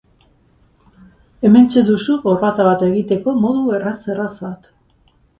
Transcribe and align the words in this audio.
Hementxe 1.49 1.83
duzu 1.89 2.15
gorbata 2.23 2.65
bat 2.67 2.85
egiteko 2.87 3.35
modu 3.43 3.75
erraz-erraz 3.81 4.31
bat. 4.47 4.71